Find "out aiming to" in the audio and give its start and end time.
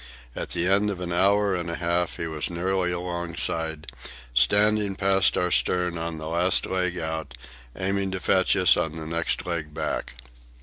6.97-8.19